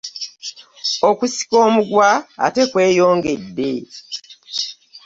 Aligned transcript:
Okusika 1.09 1.55
omugwa 1.67 2.09
ate 2.45 2.61
kweyongedde. 2.71 3.71